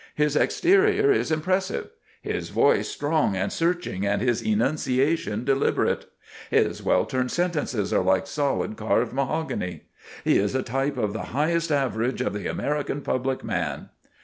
"His 0.15 0.35
exterior 0.35 1.11
is 1.11 1.31
impressive." 1.31 1.91
"His 2.23 2.49
voice 2.49 2.89
strong 2.89 3.35
and 3.35 3.53
searching 3.53 4.03
and 4.03 4.19
his 4.19 4.41
enunciation 4.41 5.43
deliberate." 5.45 6.07
"His 6.49 6.81
well 6.81 7.05
turned 7.05 7.29
sentences 7.29 7.93
are 7.93 8.01
like 8.03 8.25
solid 8.25 8.77
carved 8.77 9.13
mahogany." 9.13 9.83
"He 10.23 10.39
is 10.39 10.55
a 10.55 10.63
type 10.63 10.97
of 10.97 11.13
the 11.13 11.25
highest 11.37 11.69
average 11.71 12.19
of 12.19 12.33
the 12.33 12.47
American 12.47 13.01
public 13.01 13.43
man." 13.43 13.89